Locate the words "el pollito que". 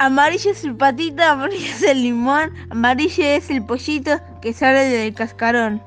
3.50-4.52